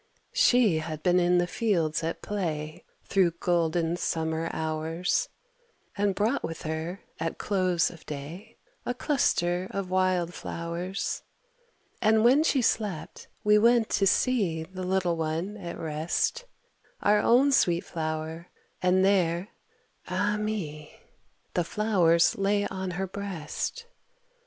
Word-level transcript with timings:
She 0.33 0.79
had 0.79 1.03
been 1.03 1.19
in 1.19 1.37
the 1.37 1.45
fields 1.45 2.01
at 2.03 2.23
play 2.23 2.83
Through 3.03 3.33
golden 3.39 3.97
summer 3.97 4.49
hours, 4.51 5.29
And 5.95 6.15
brought 6.15 6.43
with 6.43 6.63
her, 6.63 7.01
at 7.19 7.37
close 7.37 7.91
of 7.91 8.03
day, 8.07 8.57
A 8.83 8.95
cluster 8.95 9.67
of 9.69 9.91
wild 9.91 10.33
flowers. 10.33 11.21
And 12.01 12.23
when 12.23 12.41
she 12.41 12.63
slept, 12.63 13.27
we 13.43 13.59
went 13.59 13.91
to 13.91 14.07
see 14.07 14.63
The 14.63 14.81
little 14.81 15.17
one 15.17 15.55
at 15.57 15.77
rest, 15.77 16.45
Our 17.03 17.19
own 17.19 17.51
sweet 17.51 17.85
flower, 17.85 18.47
and 18.81 19.05
there, 19.05 19.49
ah, 20.07 20.35
me! 20.35 20.99
The 21.53 21.63
flowers 21.63 22.35
lay 22.39 22.65
on 22.69 22.89
her 22.97 23.05
breast. 23.05 23.85